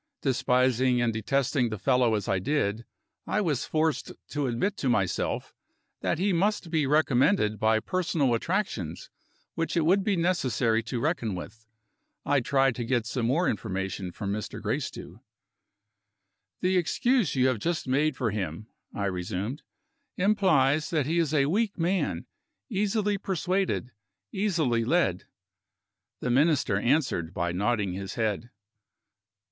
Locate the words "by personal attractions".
7.59-9.11